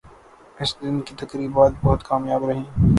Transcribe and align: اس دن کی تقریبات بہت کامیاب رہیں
اس 0.59 0.69
دن 0.81 0.95
کی 1.05 1.13
تقریبات 1.19 1.71
بہت 1.83 2.03
کامیاب 2.03 2.45
رہیں 2.45 2.63